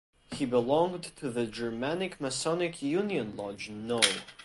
[0.31, 4.01] He belonged to the Germanic Masonic Union Lodge no.